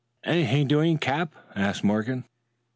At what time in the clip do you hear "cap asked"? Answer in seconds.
0.97-1.83